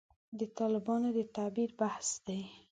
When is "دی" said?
2.27-2.41